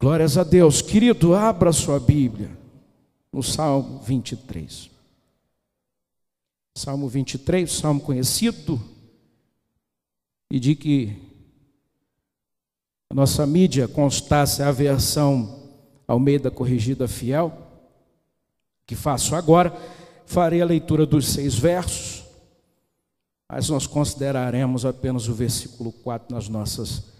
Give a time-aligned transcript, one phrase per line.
[0.00, 0.80] Glórias a Deus.
[0.80, 2.50] Querido, abra sua Bíblia
[3.30, 4.90] no Salmo 23.
[6.74, 8.80] Salmo 23, salmo conhecido,
[10.50, 11.20] e de que
[13.10, 15.68] a nossa mídia constasse a versão
[16.08, 17.52] Almeida Corrigida Fiel,
[18.86, 19.70] que faço agora,
[20.24, 22.24] farei a leitura dos seis versos,
[23.46, 27.19] mas nós consideraremos apenas o versículo 4 nas nossas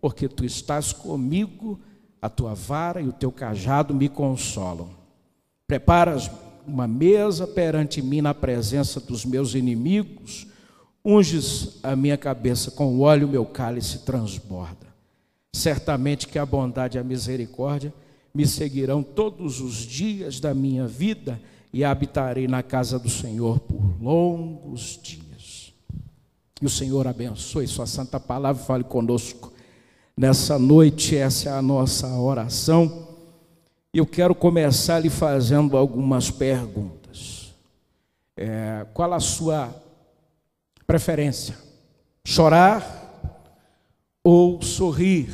[0.00, 1.78] porque tu estás comigo,
[2.20, 4.88] a tua vara e o teu cajado me consolam.
[5.66, 6.30] Preparas
[6.66, 10.46] uma mesa perante mim na presença dos meus inimigos,
[11.04, 14.86] unges a minha cabeça com óleo, meu cálice transborda.
[15.52, 17.92] Certamente que a bondade e a misericórdia
[18.34, 21.40] me seguirão todos os dias da minha vida
[21.72, 25.72] e habitarei na casa do Senhor por longos dias.
[26.60, 29.52] E o Senhor abençoe Sua santa palavra, fale conosco
[30.18, 33.06] Nessa noite, essa é a nossa oração.
[33.94, 37.54] Eu quero começar lhe fazendo algumas perguntas.
[38.36, 39.72] É, qual a sua
[40.84, 41.56] preferência?
[42.24, 43.30] Chorar
[44.24, 45.32] ou sorrir?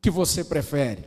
[0.00, 1.04] Que você prefere?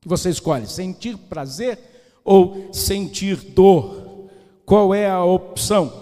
[0.00, 0.68] Que você escolhe?
[0.68, 1.76] Sentir prazer
[2.22, 4.28] ou sentir dor?
[4.64, 5.92] Qual é a opção?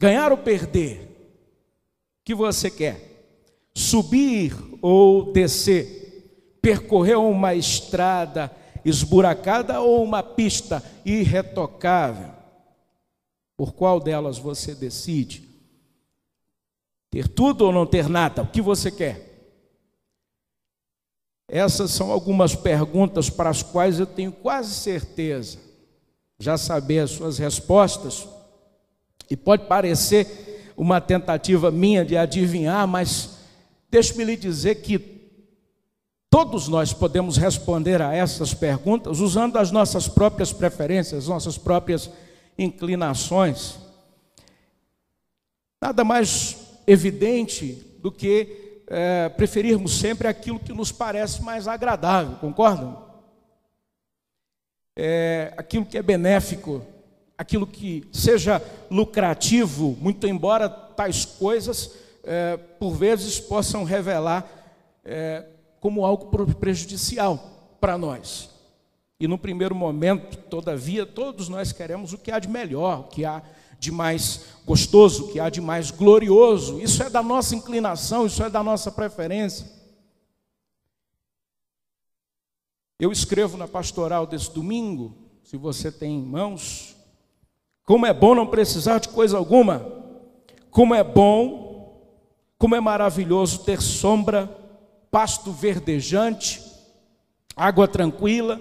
[0.00, 1.04] Ganhar ou perder?
[1.04, 3.08] O que você quer?
[3.78, 8.50] subir ou descer, percorrer uma estrada
[8.84, 12.30] esburacada ou uma pista irretocável.
[13.56, 15.48] Por qual delas você decide?
[17.10, 18.42] Ter tudo ou não ter nada?
[18.42, 19.26] O que você quer?
[21.48, 25.58] Essas são algumas perguntas para as quais eu tenho quase certeza
[26.38, 28.28] já saber as suas respostas.
[29.30, 33.37] E pode parecer uma tentativa minha de adivinhar, mas
[33.90, 34.98] Deixe-me lhe dizer que
[36.28, 42.10] todos nós podemos responder a essas perguntas usando as nossas próprias preferências, nossas próprias
[42.58, 43.78] inclinações.
[45.80, 46.56] Nada mais
[46.86, 53.06] evidente do que é, preferirmos sempre aquilo que nos parece mais agradável, concordam?
[54.96, 56.84] É, aquilo que é benéfico,
[57.38, 58.60] aquilo que seja
[58.90, 61.92] lucrativo, muito embora tais coisas
[62.28, 64.46] é, por vezes, possam revelar
[65.02, 65.46] é,
[65.80, 68.50] como algo prejudicial para nós.
[69.18, 73.24] E no primeiro momento, todavia, todos nós queremos o que há de melhor, o que
[73.24, 73.42] há
[73.78, 76.78] de mais gostoso, o que há de mais glorioso.
[76.78, 79.66] Isso é da nossa inclinação, isso é da nossa preferência.
[83.00, 86.94] Eu escrevo na pastoral desse domingo, se você tem em mãos,
[87.86, 89.90] como é bom não precisar de coisa alguma,
[90.70, 91.67] como é bom
[92.58, 94.46] como é maravilhoso ter sombra,
[95.12, 96.60] pasto verdejante,
[97.54, 98.60] água tranquila.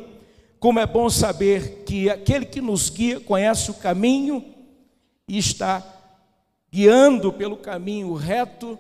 [0.59, 4.45] Como é bom saber que aquele que nos guia conhece o caminho
[5.27, 5.83] e está
[6.71, 8.77] guiando pelo caminho reto,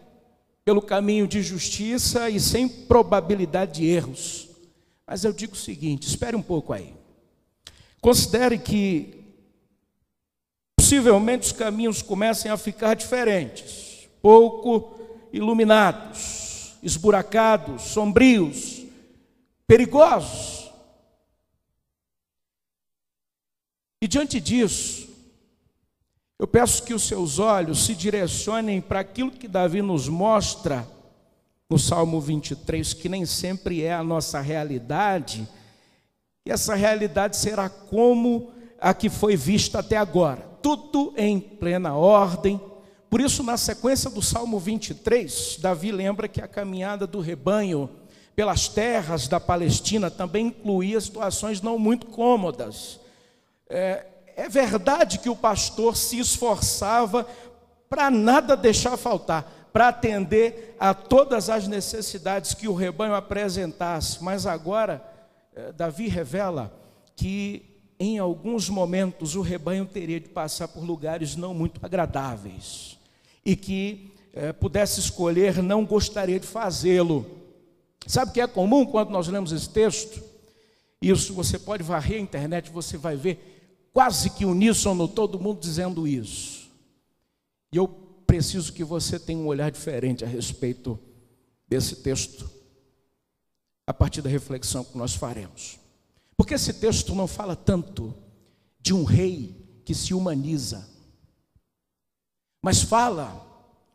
[0.63, 4.49] pelo caminho de justiça e sem probabilidade de erros.
[5.05, 6.93] Mas eu digo o seguinte: espere um pouco aí.
[8.01, 9.23] Considere que
[10.75, 14.96] possivelmente os caminhos comecem a ficar diferentes, pouco
[15.31, 18.83] iluminados, esburacados, sombrios,
[19.65, 20.71] perigosos.
[24.01, 25.09] E diante disso,
[26.39, 30.87] eu peço que os seus olhos se direcionem para aquilo que Davi nos mostra
[31.69, 35.47] no Salmo 23, que nem sempre é a nossa realidade,
[36.45, 42.61] e essa realidade será como a que foi vista até agora, tudo em plena ordem,
[43.09, 47.89] por isso, na sequência do Salmo 23, Davi lembra que a caminhada do rebanho
[48.35, 52.99] pelas terras da Palestina também incluía situações não muito cômodas.
[53.69, 54.05] É,
[54.35, 57.25] é verdade que o pastor se esforçava
[57.89, 64.45] para nada deixar faltar, para atender a todas as necessidades que o rebanho apresentasse, mas
[64.45, 65.01] agora
[65.55, 66.77] é, Davi revela
[67.15, 67.63] que
[67.97, 72.96] em alguns momentos o rebanho teria de passar por lugares não muito agradáveis
[73.47, 77.25] e que é, pudesse escolher, não gostaria de fazê-lo.
[78.05, 80.21] Sabe o que é comum quando nós lemos esse texto?
[81.01, 86.05] Isso você pode varrer a internet, você vai ver quase que uníssono todo mundo dizendo
[86.05, 86.69] isso.
[87.71, 90.99] E eu preciso que você tenha um olhar diferente a respeito
[91.65, 92.51] desse texto,
[93.85, 95.79] a partir da reflexão que nós faremos.
[96.35, 98.13] Porque esse texto não fala tanto
[98.81, 99.55] de um rei
[99.85, 100.85] que se humaniza,
[102.61, 103.45] mas fala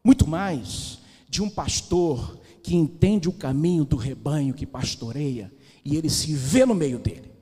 [0.04, 0.98] muito mais
[1.28, 5.52] de um pastor que entende o caminho do rebanho que pastoreia
[5.84, 7.32] e ele se vê no meio dele.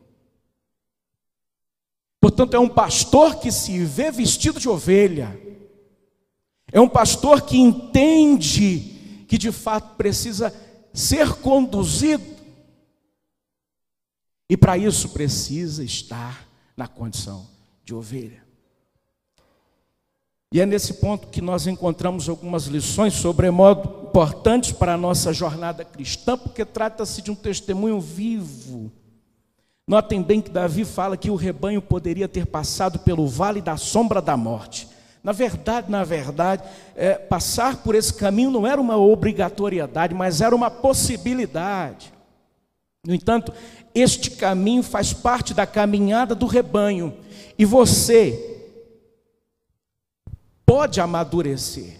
[2.20, 5.40] Portanto, é um pastor que se vê vestido de ovelha,
[6.70, 10.54] é um pastor que entende que de fato precisa
[10.92, 12.24] ser conduzido,
[14.48, 17.48] e para isso precisa estar na condição
[17.84, 18.49] de ovelha.
[20.52, 25.84] E é nesse ponto que nós encontramos algumas lições sobremodo importantes para a nossa jornada
[25.84, 28.90] cristã, porque trata-se de um testemunho vivo.
[29.86, 34.20] Notem bem que Davi fala que o rebanho poderia ter passado pelo vale da sombra
[34.20, 34.88] da morte.
[35.22, 36.64] Na verdade, na verdade,
[36.96, 42.12] é, passar por esse caminho não era uma obrigatoriedade, mas era uma possibilidade.
[43.06, 43.52] No entanto,
[43.94, 47.14] este caminho faz parte da caminhada do rebanho,
[47.56, 48.49] e você
[50.70, 51.98] pode amadurecer.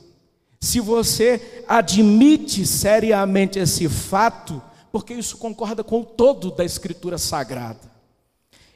[0.61, 4.63] Se você admite seriamente esse fato,
[4.93, 7.91] porque isso concorda com o todo da Escritura Sagrada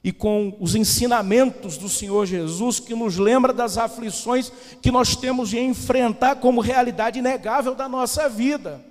[0.02, 4.50] e com os ensinamentos do Senhor Jesus, que nos lembra das aflições
[4.82, 8.84] que nós temos de enfrentar como realidade inegável da nossa vida.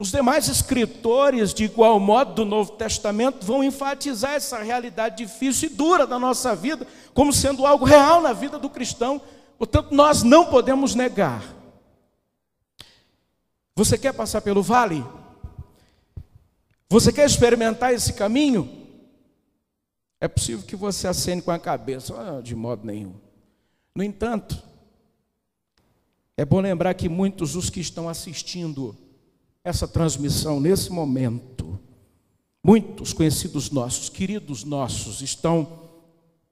[0.00, 5.74] Os demais escritores, de igual modo, do Novo Testamento, vão enfatizar essa realidade difícil e
[5.74, 9.20] dura da nossa vida, como sendo algo real na vida do cristão.
[9.58, 11.44] Portanto, nós não podemos negar.
[13.76, 15.04] Você quer passar pelo vale?
[16.88, 18.88] Você quer experimentar esse caminho?
[20.18, 23.16] É possível que você acene com a cabeça, ah, de modo nenhum.
[23.94, 24.62] No entanto,
[26.38, 28.96] é bom lembrar que muitos dos que estão assistindo
[29.64, 31.78] essa transmissão nesse momento.
[32.62, 35.80] Muitos conhecidos nossos, queridos nossos, estão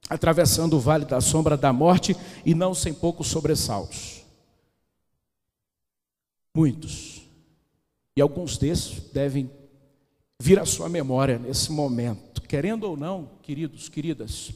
[0.08, 4.24] atravessando o vale da sombra da morte e não sem poucos sobressaltos.
[6.54, 7.22] Muitos.
[8.16, 9.50] E alguns desses devem
[10.40, 12.40] vir à sua memória nesse momento.
[12.42, 14.50] Querendo ou não, queridos, queridas,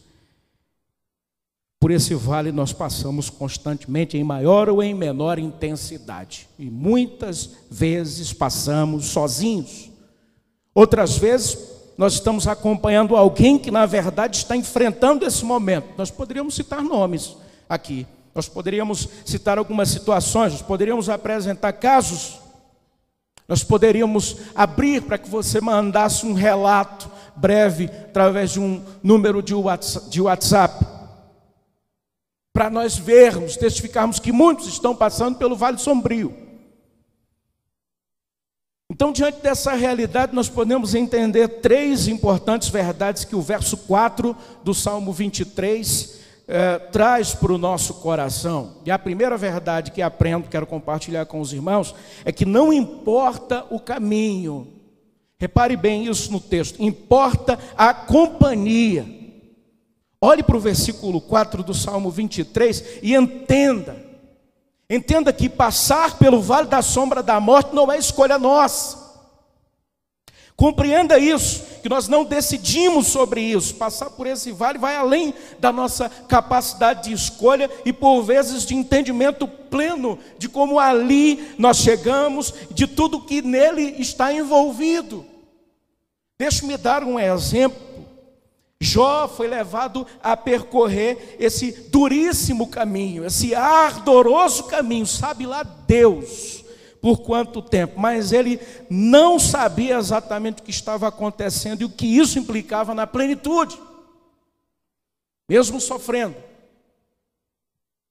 [1.93, 6.49] esse vale nós passamos constantemente, em maior ou em menor intensidade.
[6.59, 9.91] E muitas vezes passamos sozinhos.
[10.75, 11.59] Outras vezes
[11.97, 15.89] nós estamos acompanhando alguém que na verdade está enfrentando esse momento.
[15.97, 17.37] Nós poderíamos citar nomes
[17.69, 18.06] aqui.
[18.35, 22.41] Nós poderíamos citar algumas situações, nós poderíamos apresentar casos.
[23.47, 29.55] Nós poderíamos abrir para que você mandasse um relato breve através de um número de
[29.55, 30.92] WhatsApp
[32.53, 36.35] para nós vermos, testificarmos que muitos estão passando pelo vale sombrio.
[38.91, 44.75] Então, diante dessa realidade, nós podemos entender três importantes verdades que o verso 4 do
[44.75, 48.83] Salmo 23 eh, traz para o nosso coração.
[48.85, 53.65] E a primeira verdade que aprendo, quero compartilhar com os irmãos, é que não importa
[53.71, 54.69] o caminho,
[55.39, 59.21] repare bem isso no texto, importa a companhia.
[60.24, 63.96] Olhe para o versículo 4 do Salmo 23 e entenda.
[64.88, 69.02] Entenda que passar pelo vale da sombra da morte não é escolha nossa.
[70.55, 73.74] Compreenda isso, que nós não decidimos sobre isso.
[73.74, 78.76] Passar por esse vale vai além da nossa capacidade de escolha e, por vezes, de
[78.76, 85.26] entendimento pleno de como ali nós chegamos, de tudo que nele está envolvido.
[86.38, 87.92] Deixe-me dar um exemplo
[88.82, 96.65] Jó foi levado a percorrer esse duríssimo caminho, esse ardoroso caminho, sabe lá Deus
[97.01, 98.60] por quanto tempo, mas ele
[98.91, 103.81] não sabia exatamente o que estava acontecendo e o que isso implicava na plenitude.
[105.48, 106.36] Mesmo sofrendo,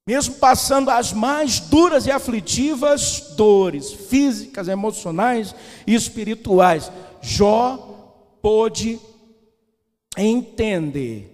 [0.07, 5.53] mesmo passando as mais duras e aflitivas dores físicas, emocionais
[5.85, 7.77] e espirituais, Jó
[8.41, 8.99] pôde
[10.17, 11.29] entender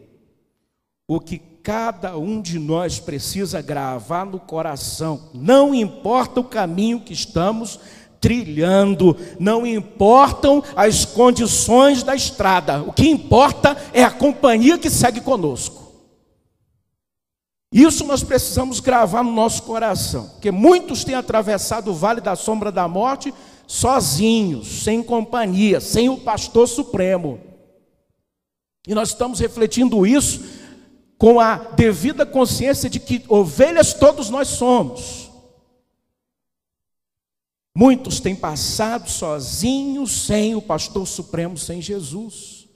[1.07, 7.13] o que cada um de nós precisa gravar no coração, não importa o caminho que
[7.13, 7.79] estamos
[8.22, 15.22] trilhando, não importam as condições da estrada, o que importa é a companhia que segue
[15.22, 15.88] conosco.
[17.72, 22.72] Isso nós precisamos gravar no nosso coração, porque muitos têm atravessado o vale da sombra
[22.72, 23.34] da morte
[23.67, 27.47] sozinhos, sem companhia, sem o pastor supremo.
[28.88, 30.41] E nós estamos refletindo isso
[31.17, 35.29] com a devida consciência de que ovelhas todos nós somos.
[37.75, 42.67] Muitos têm passado sozinhos, sem o pastor supremo, sem Jesus.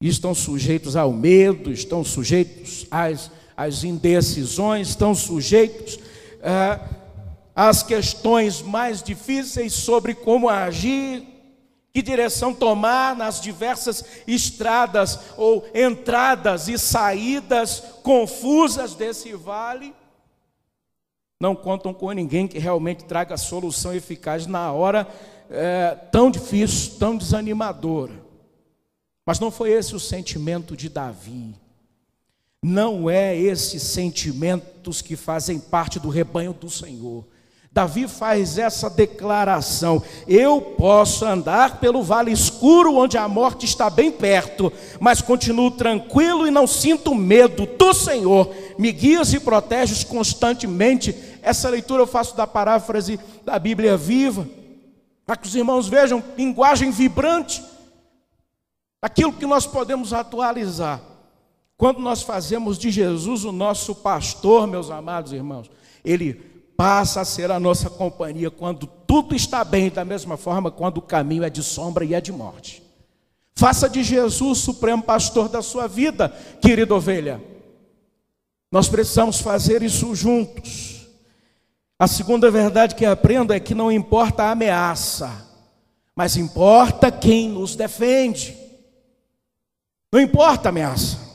[0.00, 5.98] E estão sujeitos ao medo, estão sujeitos às, às indecisões, estão sujeitos
[6.42, 6.80] ah,
[7.54, 11.35] às questões mais difíceis sobre como agir,
[11.96, 19.94] que direção tomar nas diversas estradas ou entradas e saídas confusas desse vale
[21.40, 25.08] não contam com ninguém que realmente traga solução eficaz na hora
[25.48, 28.12] é, tão difícil, tão desanimadora.
[29.24, 31.54] Mas não foi esse o sentimento de Davi.
[32.62, 37.26] Não é esses sentimentos que fazem parte do rebanho do Senhor.
[37.76, 44.10] Davi faz essa declaração: Eu posso andar pelo vale escuro, onde a morte está bem
[44.10, 48.50] perto, mas continuo tranquilo e não sinto medo do Senhor.
[48.78, 51.14] Me guias e proteges constantemente.
[51.42, 54.48] Essa leitura eu faço da paráfrase da Bíblia viva,
[55.26, 57.62] para que os irmãos vejam linguagem vibrante,
[59.02, 61.02] aquilo que nós podemos atualizar.
[61.76, 65.70] Quando nós fazemos de Jesus o nosso pastor, meus amados irmãos,
[66.02, 70.98] ele passa a ser a nossa companhia quando tudo está bem, da mesma forma quando
[70.98, 72.82] o caminho é de sombra e é de morte.
[73.54, 76.28] Faça de Jesus o supremo pastor da sua vida,
[76.60, 77.42] querida ovelha.
[78.70, 81.06] Nós precisamos fazer isso juntos.
[81.98, 85.32] A segunda verdade que aprendo é que não importa a ameaça,
[86.14, 88.54] mas importa quem nos defende.
[90.12, 91.25] Não importa a ameaça.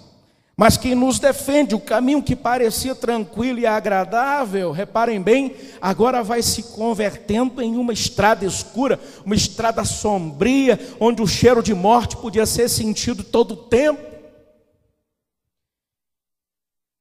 [0.55, 6.41] Mas quem nos defende, o caminho que parecia tranquilo e agradável, reparem bem, agora vai
[6.41, 12.45] se convertendo em uma estrada escura, uma estrada sombria, onde o cheiro de morte podia
[12.45, 14.11] ser sentido todo o tempo.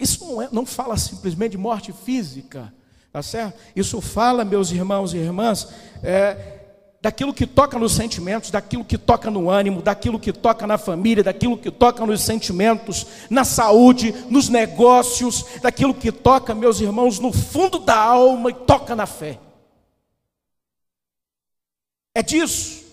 [0.00, 2.72] Isso não, é, não fala simplesmente de morte física,
[3.12, 3.58] tá certo?
[3.76, 5.68] Isso fala, meus irmãos e irmãs,
[6.02, 6.59] é,
[7.00, 11.24] daquilo que toca nos sentimentos, daquilo que toca no ânimo, daquilo que toca na família,
[11.24, 17.32] daquilo que toca nos sentimentos, na saúde, nos negócios, daquilo que toca, meus irmãos, no
[17.32, 19.38] fundo da alma e toca na fé.
[22.14, 22.84] É disso.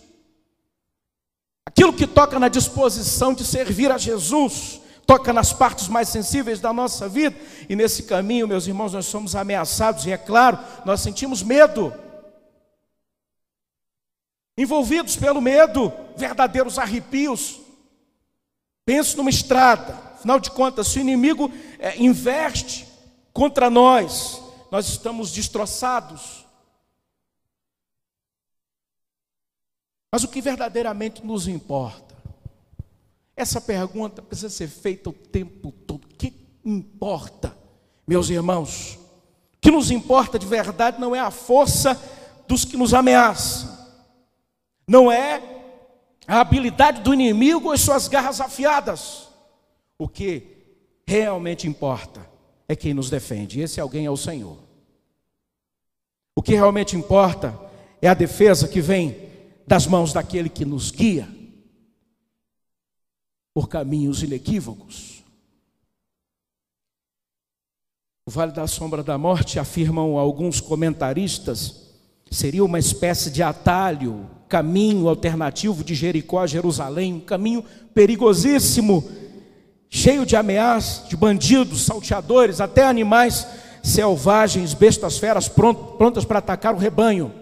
[1.65, 6.71] Aquilo que toca na disposição de servir a Jesus, toca nas partes mais sensíveis da
[6.71, 7.35] nossa vida,
[7.67, 11.93] e nesse caminho, meus irmãos, nós somos ameaçados, e é claro, nós sentimos medo
[14.57, 17.61] envolvidos pelo medo, verdadeiros arrepios.
[18.83, 22.87] Pense numa estrada, afinal de contas, se o inimigo é, investe
[23.31, 26.45] contra nós, nós estamos destroçados.
[30.11, 32.15] Mas o que verdadeiramente nos importa?
[33.35, 36.05] Essa pergunta precisa ser feita o tempo todo.
[36.05, 36.33] O que
[36.65, 37.55] importa,
[38.07, 38.95] meus irmãos?
[38.95, 42.01] O que nos importa de verdade não é a força
[42.47, 43.76] dos que nos ameaçam
[44.87, 45.41] não é
[46.25, 49.27] a habilidade do inimigo ou suas garras afiadas.
[49.97, 50.43] O que
[51.05, 52.27] realmente importa
[52.67, 54.57] é quem nos defende, esse alguém é o Senhor.
[56.35, 57.57] O que realmente importa
[58.01, 59.27] é a defesa que vem
[59.65, 61.27] das mãos daquele que nos guia
[63.53, 65.23] por caminhos inequívocos.
[68.25, 71.95] O Vale da Sombra da Morte, afirmam alguns comentaristas,
[72.29, 77.63] seria uma espécie de atalho caminho alternativo de Jericó a Jerusalém, um caminho
[77.93, 79.03] perigosíssimo,
[79.89, 83.47] cheio de ameaças, de bandidos, salteadores, até animais
[83.83, 87.33] selvagens, bestas feras prontas para atacar o rebanho.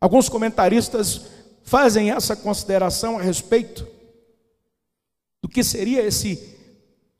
[0.00, 1.22] Alguns comentaristas
[1.62, 3.86] fazem essa consideração a respeito
[5.42, 6.56] do que seria esse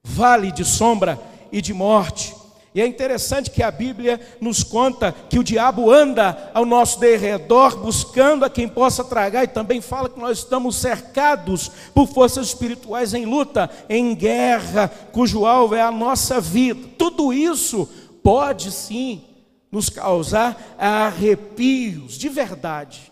[0.03, 1.21] vale de sombra
[1.51, 2.35] e de morte.
[2.75, 7.77] E é interessante que a Bíblia nos conta que o diabo anda ao nosso derredor
[7.77, 13.13] buscando a quem possa tragar, e também fala que nós estamos cercados por forças espirituais
[13.13, 16.89] em luta, em guerra, cujo alvo é a nossa vida.
[16.97, 17.87] Tudo isso
[18.23, 19.23] pode sim
[19.71, 23.12] nos causar arrepios de verdade.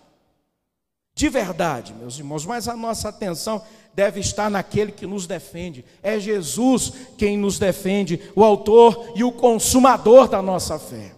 [1.21, 3.61] De verdade, meus irmãos, mas a nossa atenção
[3.93, 5.85] deve estar naquele que nos defende.
[6.03, 11.13] É Jesus quem nos defende, o autor e o consumador da nossa fé.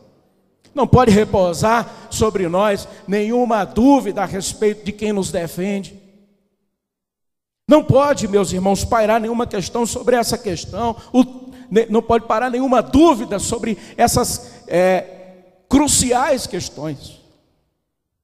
[0.74, 5.96] Não pode repousar sobre nós nenhuma dúvida a respeito de quem nos defende.
[7.68, 10.96] Não pode, meus irmãos, pairar nenhuma questão sobre essa questão.
[11.88, 15.04] não pode parar nenhuma dúvida sobre essas é,
[15.68, 17.21] cruciais questões.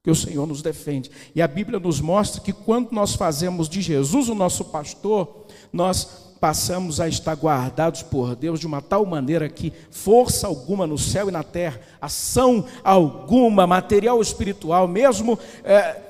[0.08, 1.10] Que o Senhor nos defende.
[1.34, 6.32] E a Bíblia nos mostra que quando nós fazemos de Jesus o nosso pastor, nós
[6.40, 11.28] passamos a estar guardados por Deus de uma tal maneira que força alguma no céu
[11.28, 15.38] e na terra, ação alguma, material espiritual, mesmo.
[15.62, 16.04] É,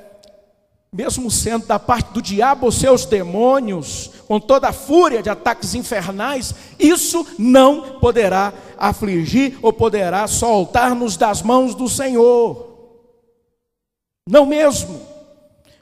[0.92, 5.74] mesmo sendo da parte do diabo ou seus demônios, com toda a fúria de ataques
[5.74, 12.67] infernais, isso não poderá afligir ou poderá soltar-nos das mãos do Senhor.
[14.28, 15.00] Não mesmo.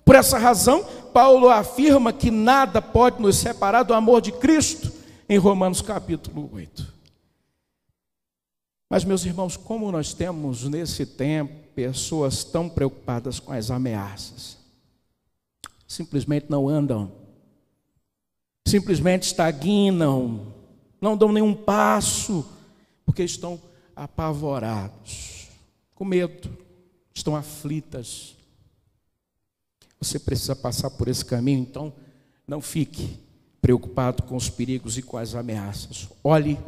[0.04, 4.92] Por essa razão, Paulo afirma que nada pode nos separar do amor de Cristo,
[5.28, 6.94] em Romanos capítulo 8.
[8.88, 14.56] Mas, meus irmãos, como nós temos nesse tempo pessoas tão preocupadas com as ameaças,
[15.88, 17.10] simplesmente não andam,
[18.64, 20.52] simplesmente estagnam,
[21.00, 22.48] não dão nenhum passo,
[23.04, 23.60] porque estão
[23.96, 25.48] apavorados,
[25.96, 26.65] com medo,
[27.16, 28.36] estão aflitas,
[29.98, 31.92] você precisa passar por esse caminho, então
[32.46, 33.18] não fique
[33.60, 36.08] preocupado com os perigos e com as ameaças.
[36.22, 36.58] Olhe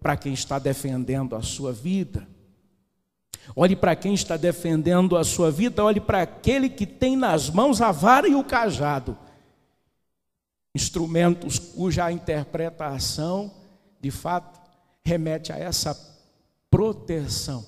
[0.00, 2.26] para quem está defendendo a sua vida.
[3.54, 7.80] Olhe para quem está defendendo a sua vida, olhe para aquele que tem nas mãos
[7.80, 9.16] a vara e o cajado.
[10.74, 13.52] Instrumentos cuja interpretação,
[14.00, 14.60] de fato,
[15.04, 15.94] remete a essa
[16.70, 17.66] proteção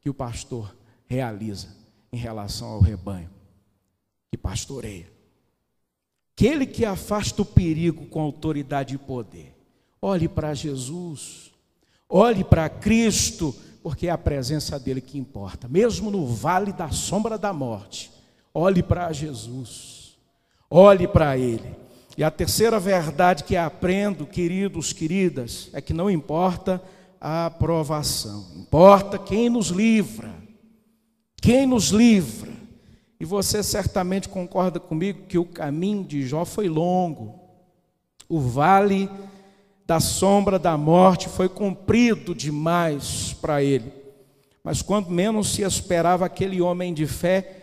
[0.00, 0.77] que o pastor
[1.08, 1.68] realiza
[2.12, 3.30] em relação ao rebanho
[4.30, 5.10] que pastoreia.
[6.36, 9.54] Aquele que afasta o perigo com autoridade e poder.
[10.00, 11.50] Olhe para Jesus,
[12.08, 17.36] olhe para Cristo, porque é a presença dele que importa, mesmo no vale da sombra
[17.36, 18.12] da morte.
[18.54, 20.16] Olhe para Jesus,
[20.70, 21.74] olhe para Ele.
[22.16, 26.82] E a terceira verdade que aprendo, queridos, queridas, é que não importa
[27.20, 30.47] a aprovação, importa quem nos livra.
[31.40, 32.48] Quem nos livra.
[33.20, 37.40] E você certamente concorda comigo que o caminho de Jó foi longo.
[38.28, 39.10] O vale
[39.84, 43.92] da sombra da morte foi comprido demais para ele.
[44.62, 47.56] Mas quando menos se esperava, aquele homem de fé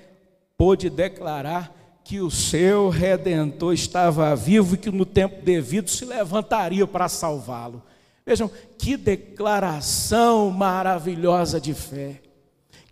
[0.57, 6.85] pôde declarar que o seu redentor estava vivo e que no tempo devido se levantaria
[6.85, 7.81] para salvá-lo.
[8.25, 12.24] Vejam que declaração maravilhosa de fé.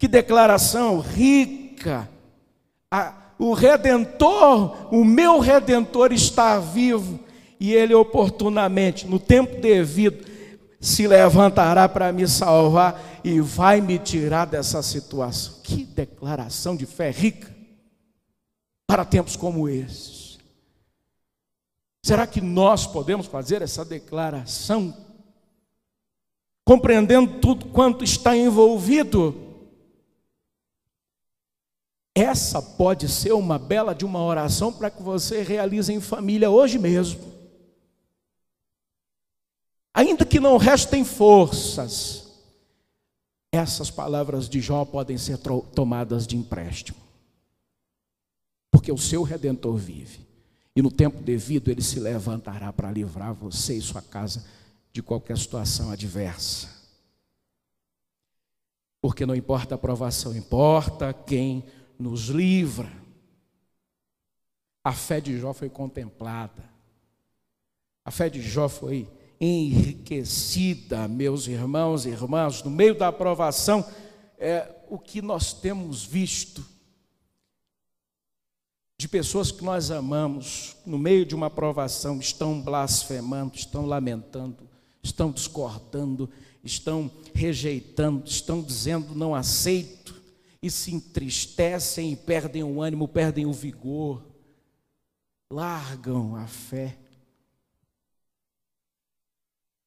[0.04, 2.10] Que declaração rica
[3.40, 7.22] o redentor, o meu redentor está vivo
[7.58, 10.28] e ele oportunamente, no tempo devido,
[10.78, 15.62] se levantará para me salvar e vai me tirar dessa situação.
[15.64, 17.50] Que declaração de fé rica
[18.86, 20.38] para tempos como esses.
[22.04, 24.94] Será que nós podemos fazer essa declaração,
[26.66, 29.43] compreendendo tudo quanto está envolvido?
[32.16, 36.78] Essa pode ser uma bela de uma oração para que você realize em família hoje
[36.78, 37.34] mesmo.
[39.94, 42.24] Ainda que não restem forças,
[43.52, 45.38] essas palavras de Jó podem ser
[45.76, 46.98] tomadas de empréstimo.
[48.72, 50.26] Porque o seu redentor vive.
[50.76, 54.44] E no tempo devido ele se levantará para livrar você e sua casa
[54.92, 56.68] de qualquer situação adversa.
[59.00, 61.64] Porque não importa a aprovação, importa quem
[62.04, 62.92] nos livra.
[64.84, 66.70] A fé de Jó foi contemplada.
[68.04, 73.90] A fé de Jó foi enriquecida, meus irmãos e irmãs, no meio da aprovação,
[74.38, 76.66] é o que nós temos visto
[78.98, 84.70] de pessoas que nós amamos, no meio de uma aprovação, estão blasfemando, estão lamentando,
[85.02, 86.30] estão discordando,
[86.64, 90.03] estão rejeitando, estão dizendo não aceito
[90.64, 94.26] e se entristecem e perdem o ânimo, perdem o vigor,
[95.52, 96.98] largam a fé,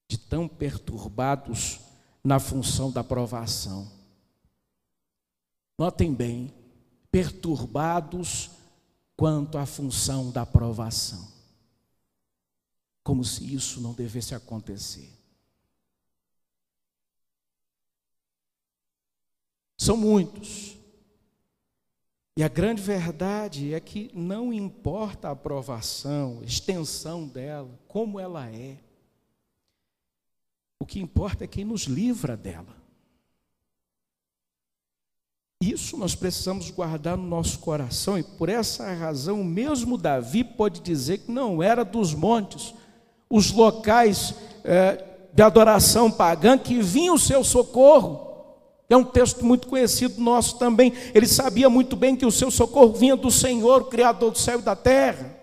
[0.07, 1.79] de tão perturbados
[2.23, 3.91] na função da provação.
[5.79, 6.53] Notem bem,
[7.09, 8.51] perturbados
[9.15, 11.27] quanto à função da provação.
[13.03, 15.16] Como se isso não devesse acontecer.
[19.77, 20.75] São muitos.
[22.35, 28.47] E a grande verdade é que não importa a aprovação, a extensão dela, como ela
[28.47, 28.77] é.
[30.79, 32.75] O que importa é quem nos livra dela.
[35.59, 41.19] Isso nós precisamos guardar no nosso coração, e por essa razão, mesmo Davi pode dizer
[41.19, 42.75] que não era dos montes,
[43.27, 48.26] os locais é, de adoração pagã que vinha o seu socorro.
[48.89, 50.93] É um texto muito conhecido nosso também.
[51.13, 54.63] Ele sabia muito bem que o seu socorro vinha do Senhor, Criador do céu e
[54.63, 55.35] da terra.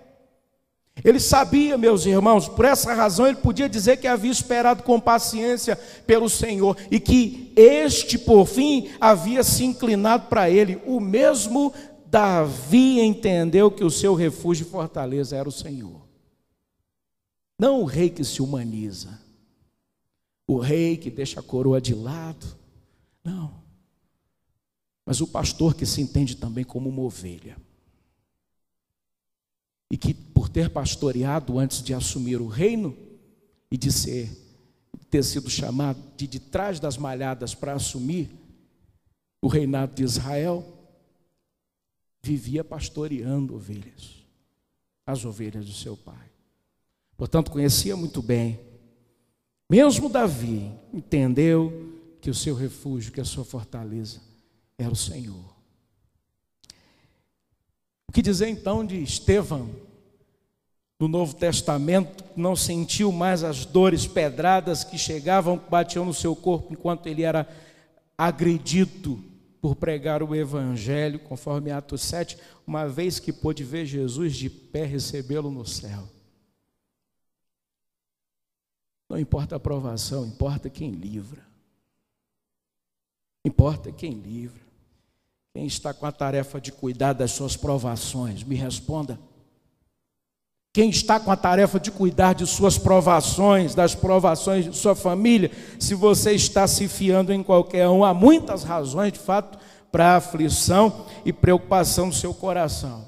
[1.02, 5.76] Ele sabia, meus irmãos, por essa razão ele podia dizer que havia esperado com paciência
[6.06, 10.80] pelo Senhor e que este, por fim, havia se inclinado para ele.
[10.86, 11.74] O mesmo
[12.06, 16.04] Davi entendeu que o seu refúgio e fortaleza era o Senhor.
[17.58, 19.20] Não o rei que se humaniza,
[20.46, 22.63] o rei que deixa a coroa de lado.
[23.24, 23.64] Não.
[25.06, 27.56] Mas o pastor que se entende também como uma ovelha
[29.90, 32.96] e que por ter pastoreado antes de assumir o reino
[33.70, 34.44] e de ser
[35.10, 38.30] ter sido chamado de de trás das malhadas para assumir
[39.40, 40.66] o reinado de Israel,
[42.22, 44.24] vivia pastoreando ovelhas,
[45.06, 46.30] as ovelhas do seu pai.
[47.16, 48.58] Portanto, conhecia muito bem.
[49.68, 51.93] Mesmo Davi entendeu
[52.24, 54.18] que o seu refúgio, que a sua fortaleza
[54.78, 55.54] era o Senhor.
[58.08, 59.68] O que dizer então de Estevão,
[60.98, 66.72] no Novo Testamento, não sentiu mais as dores pedradas que chegavam, batiam no seu corpo
[66.72, 67.46] enquanto ele era
[68.16, 69.22] agredido
[69.60, 74.86] por pregar o Evangelho, conforme Atos 7, uma vez que pôde ver Jesus de pé
[74.86, 76.08] recebê-lo no céu.
[79.10, 81.52] Não importa a aprovação, importa quem livra.
[83.44, 84.62] Importa quem livra.
[85.52, 88.42] Quem está com a tarefa de cuidar das suas provações?
[88.42, 89.18] Me responda.
[90.72, 95.52] Quem está com a tarefa de cuidar de suas provações, das provações de sua família,
[95.78, 99.56] se você está se fiando em qualquer um, há muitas razões, de fato,
[99.92, 103.06] para aflição e preocupação do seu coração.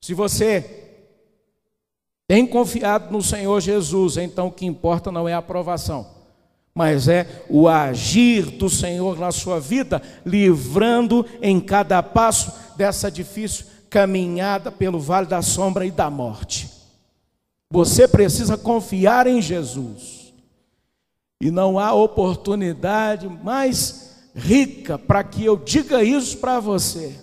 [0.00, 0.88] Se você
[2.26, 6.11] tem confiado no Senhor Jesus, então o que importa não é a aprovação
[6.74, 13.66] mas é o agir do Senhor na sua vida, livrando em cada passo dessa difícil
[13.90, 16.70] caminhada pelo vale da sombra e da morte.
[17.70, 20.32] Você precisa confiar em Jesus.
[21.40, 27.18] E não há oportunidade mais rica para que eu diga isso para você.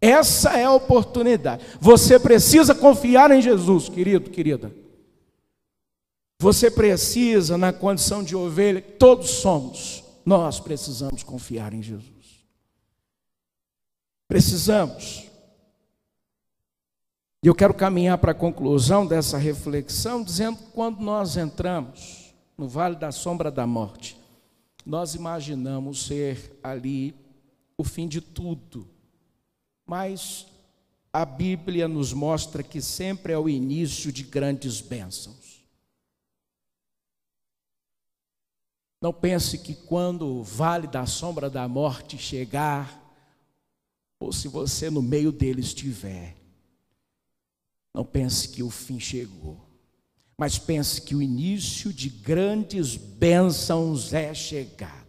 [0.00, 1.64] Essa é a oportunidade.
[1.80, 4.70] Você precisa confiar em Jesus, querido, querida.
[6.40, 12.44] Você precisa, na condição de ovelha, todos somos, nós precisamos confiar em Jesus.
[14.28, 15.26] Precisamos.
[17.42, 22.68] E eu quero caminhar para a conclusão dessa reflexão, dizendo que quando nós entramos no
[22.68, 24.16] vale da sombra da morte,
[24.84, 27.14] nós imaginamos ser ali
[27.76, 28.88] o fim de tudo,
[29.86, 30.46] mas
[31.12, 35.47] a Bíblia nos mostra que sempre é o início de grandes bênçãos.
[39.00, 43.00] Não pense que quando o vale da sombra da morte chegar,
[44.18, 46.36] ou se você no meio dele estiver,
[47.94, 49.56] não pense que o fim chegou,
[50.36, 55.06] mas pense que o início de grandes bênçãos é chegado.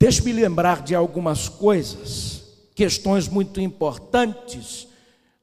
[0.00, 2.42] Deixe-me lembrar de algumas coisas,
[2.74, 4.88] questões muito importantes.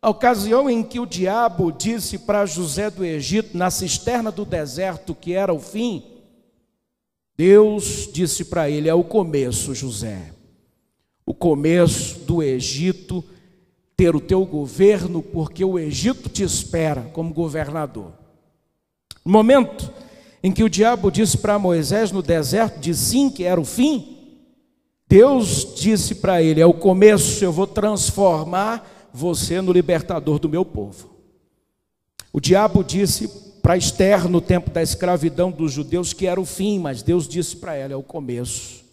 [0.01, 5.13] A ocasião em que o diabo disse para José do Egito, na cisterna do deserto,
[5.13, 6.16] que era o fim,
[7.37, 10.33] Deus disse para ele: é o começo, José.
[11.25, 13.23] O começo do Egito
[13.95, 18.13] ter o teu governo, porque o Egito te espera como governador.
[19.23, 19.91] No momento
[20.41, 24.17] em que o diabo disse para Moisés no deserto de sim, que era o fim,
[25.07, 30.65] Deus disse para ele: é o começo, eu vou transformar você no libertador do meu
[30.65, 31.15] povo.
[32.33, 36.79] O diabo disse para Esther no tempo da escravidão dos judeus, que era o fim,
[36.79, 38.85] mas Deus disse para ela: é o começo.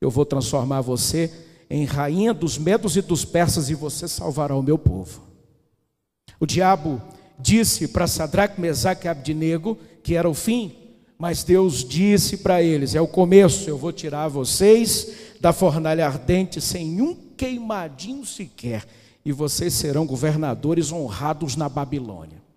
[0.00, 1.28] Eu vou transformar você
[1.68, 5.22] em rainha dos medos e dos persas e você salvará o meu povo.
[6.38, 7.02] O diabo
[7.36, 10.72] disse para Sadraque, Mesaque e Abdinego que era o fim,
[11.18, 16.60] mas Deus disse para eles: é o começo, eu vou tirar vocês da fornalha ardente
[16.60, 18.86] sem um queimadinho sequer,
[19.24, 22.51] e vocês serão governadores honrados na Babilônia.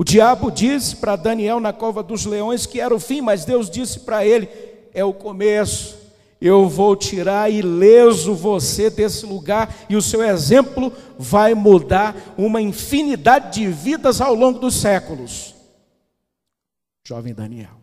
[0.00, 3.68] O diabo disse para Daniel na cova dos leões que era o fim, mas Deus
[3.68, 4.48] disse para ele:
[4.94, 5.98] é o começo.
[6.40, 13.54] Eu vou tirar ileso você desse lugar e o seu exemplo vai mudar uma infinidade
[13.54, 15.52] de vidas ao longo dos séculos.
[17.04, 17.80] Jovem Daniel.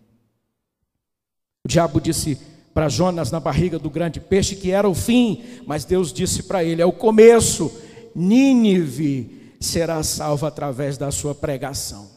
[1.66, 2.40] O diabo disse
[2.74, 6.64] para Jonas na barriga do grande peixe que era o fim, mas Deus disse para
[6.64, 7.70] ele: é o começo.
[8.16, 12.16] Nínive será salvo através da sua pregação.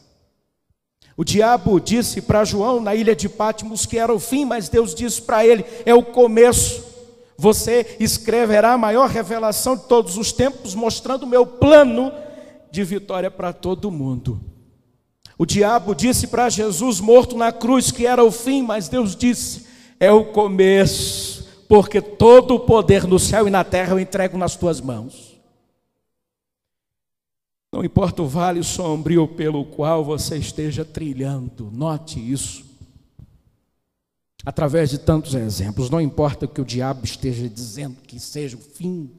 [1.17, 4.95] O diabo disse para João na ilha de Patmos que era o fim, mas Deus
[4.95, 6.81] disse para ele: é o começo.
[7.37, 12.11] Você escreverá a maior revelação de todos os tempos, mostrando o meu plano
[12.71, 14.39] de vitória para todo mundo.
[15.37, 19.65] O diabo disse para Jesus, morto na cruz, que era o fim, mas Deus disse:
[19.99, 24.55] é o começo, porque todo o poder no céu e na terra eu entrego nas
[24.55, 25.38] tuas mãos.
[27.71, 32.65] Não importa o vale sombrio pelo qual você esteja trilhando, note isso.
[34.45, 38.59] Através de tantos exemplos, não importa o que o diabo esteja dizendo que seja o
[38.59, 39.11] fim,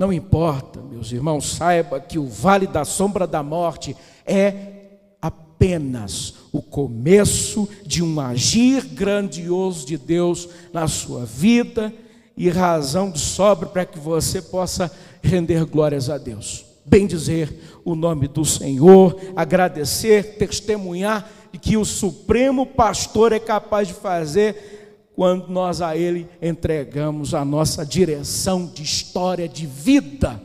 [0.00, 3.94] não importa, meus irmãos, saiba que o vale da sombra da morte
[4.24, 4.80] é
[5.20, 11.92] apenas o começo de um agir grandioso de Deus na sua vida
[12.34, 14.90] e razão de sobra para que você possa
[15.22, 16.69] render glórias a Deus.
[16.84, 23.88] Bem dizer o nome do Senhor, agradecer, testemunhar de que o supremo pastor é capaz
[23.88, 30.42] de fazer quando nós a Ele entregamos a nossa direção de história de vida.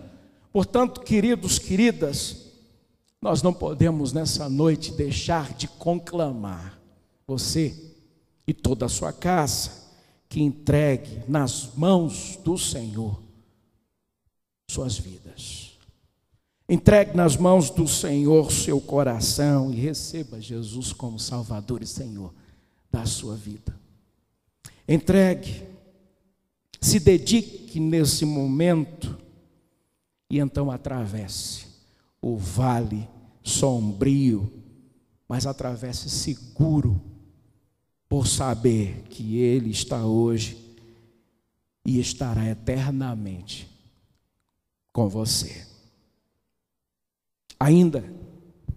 [0.52, 2.46] Portanto, queridos, queridas,
[3.22, 6.80] nós não podemos nessa noite deixar de conclamar
[7.28, 7.76] você
[8.48, 9.72] e toda a sua casa
[10.30, 13.24] que entregue nas mãos do Senhor
[14.70, 15.65] suas vidas.
[16.68, 22.34] Entregue nas mãos do Senhor seu coração e receba Jesus como Salvador e Senhor
[22.92, 23.78] da sua vida.
[24.88, 25.64] Entregue,
[26.82, 29.18] se dedique nesse momento
[30.30, 31.68] e então atravesse
[32.20, 33.08] o vale
[33.44, 34.52] sombrio,
[35.28, 37.00] mas atravesse seguro,
[38.10, 40.58] por saber que Ele está hoje
[41.86, 43.68] e estará eternamente
[44.92, 45.75] com você.
[47.66, 48.04] Ainda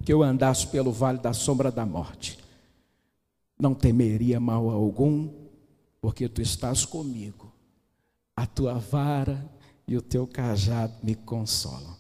[0.03, 2.39] que eu andasse pelo vale da sombra da morte,
[3.61, 5.31] não temeria mal algum,
[6.01, 7.53] porque tu estás comigo,
[8.35, 9.47] a tua vara
[9.87, 11.99] e o teu cajado me consolam.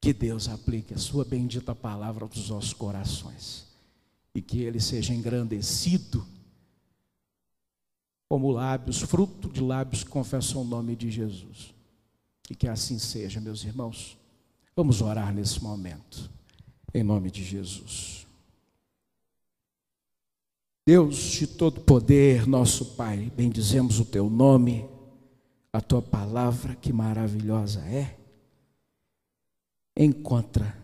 [0.00, 3.66] Que Deus aplique a sua bendita palavra aos nossos corações
[4.34, 6.26] e que ele seja engrandecido
[8.26, 11.74] como lábios, fruto de lábios que confessam o nome de Jesus.
[12.48, 14.23] E que assim seja, meus irmãos.
[14.76, 16.28] Vamos orar nesse momento,
[16.92, 18.26] em nome de Jesus.
[20.84, 24.84] Deus de todo poder, nosso Pai, bendizemos o teu nome,
[25.72, 28.18] a tua palavra, que maravilhosa é.
[29.96, 30.76] Encontra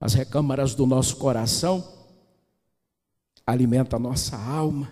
[0.00, 1.86] as recâmaras do nosso coração,
[3.44, 4.90] alimenta a nossa alma,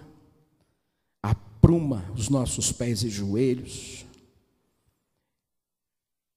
[1.23, 4.05] apruma os nossos pés e joelhos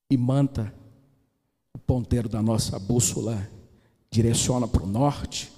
[0.10, 0.74] e manta
[1.86, 3.50] ponteiro da nossa bússola,
[4.10, 5.54] direciona para o norte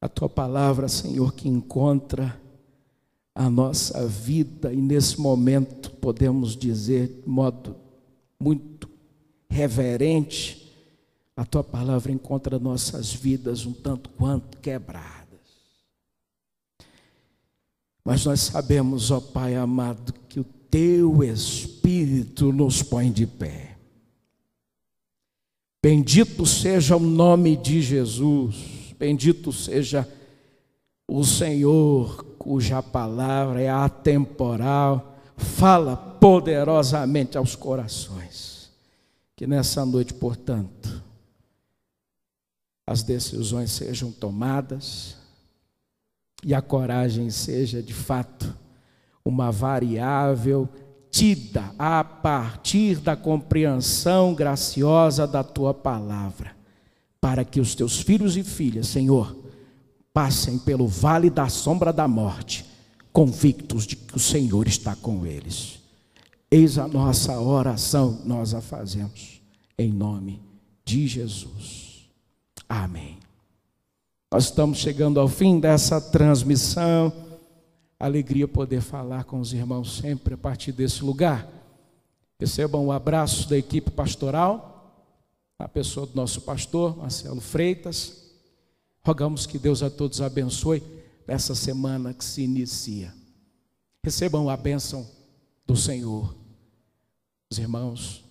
[0.00, 2.40] a tua palavra, Senhor, que encontra
[3.34, 7.76] a nossa vida e nesse momento podemos dizer de modo
[8.40, 8.88] muito
[9.48, 10.72] reverente,
[11.36, 15.10] a tua palavra encontra nossas vidas um tanto quanto quebradas.
[18.02, 23.69] Mas nós sabemos, ó Pai amado, que o teu Espírito nos põe de pé.
[25.82, 28.94] Bendito seja o nome de Jesus.
[28.98, 30.06] Bendito seja
[31.08, 38.70] o Senhor, cuja palavra é atemporal, fala poderosamente aos corações.
[39.34, 41.02] Que nessa noite, portanto,
[42.86, 45.16] as decisões sejam tomadas
[46.44, 48.54] e a coragem seja de fato
[49.24, 50.68] uma variável
[51.10, 56.60] tida a partir da compreensão graciosa da tua palavra
[57.20, 59.36] para que os teus filhos e filhas, Senhor,
[60.12, 62.64] passem pelo vale da sombra da morte,
[63.12, 65.78] convictos de que o Senhor está com eles.
[66.50, 69.40] Eis a nossa oração, nós a fazemos,
[69.78, 70.40] em nome
[70.84, 72.08] de Jesus.
[72.68, 73.18] Amém.
[74.32, 77.12] Nós estamos chegando ao fim dessa transmissão.
[78.00, 81.46] Alegria poder falar com os irmãos sempre a partir desse lugar.
[82.38, 84.70] Recebam o abraço da equipe pastoral
[85.60, 88.30] a pessoa do nosso pastor, Marcelo Freitas.
[89.04, 90.82] Rogamos que Deus a todos abençoe
[91.26, 93.14] nessa semana que se inicia.
[94.02, 95.06] Recebam a bênção
[95.66, 96.34] do Senhor,
[97.50, 98.24] os irmãos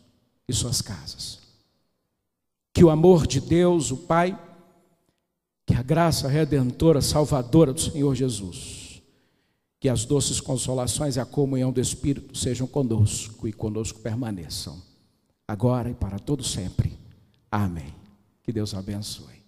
[0.47, 1.39] e suas casas.
[2.73, 4.37] Que o amor de Deus, o Pai,
[5.67, 8.78] que a graça redentora, salvadora do Senhor Jesus,
[9.79, 14.81] que as doces consolações e a comunhão do Espírito sejam conosco e conosco permaneçam,
[15.47, 16.97] agora e para todo sempre.
[17.49, 17.93] Amém.
[18.43, 19.38] Que Deus abençoe.